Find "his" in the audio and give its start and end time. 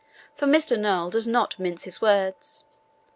1.83-2.01